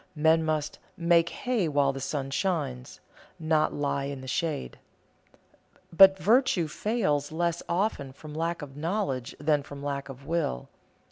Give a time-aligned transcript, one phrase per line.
[0.15, 3.01] Men must "make hay while the sun shines,"
[3.37, 4.79] not lie in the shade.
[5.93, 10.69] But virtue fails less often from lack of knowledge than from lack of will.